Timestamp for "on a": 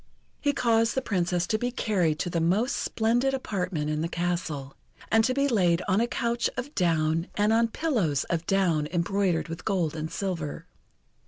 5.87-6.07